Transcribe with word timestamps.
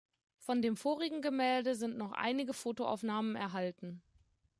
Von 0.39 0.63
dem 0.63 0.77
vorigen 0.77 1.21
Gemälde 1.21 1.75
sind 1.75 1.95
noch 1.95 2.11
einige 2.11 2.53
Fotoaufnahmen 2.55 3.35
erhalten. 3.35 4.01